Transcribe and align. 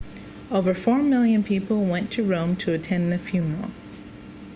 over 0.49 0.73
four 0.73 0.99
million 1.03 1.43
people 1.43 1.85
went 1.85 2.09
to 2.09 2.23
rome 2.23 2.55
to 2.55 2.73
attend 2.73 3.13
the 3.13 3.19
funeral 3.19 3.69